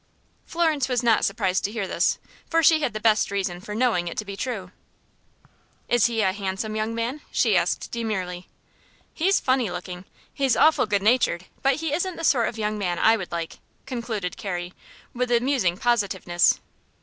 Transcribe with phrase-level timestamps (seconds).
[0.47, 2.17] Florence was not surprised to hear this,
[2.49, 4.71] for she had the best reason for knowing it to be true.
[5.87, 8.47] "Is he a handsome young man?" she asked, demurely.
[9.13, 10.05] "He's funny looking.
[10.33, 13.59] He's awful good natured, but he isn't the sort of young man I would like,"
[13.85, 14.73] concluded Carrie,
[15.13, 16.59] with amusing positiveness.